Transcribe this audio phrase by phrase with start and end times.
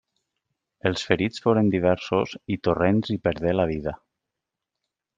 [0.89, 3.99] Els ferits foren diversos i Torrents hi perdé la vida.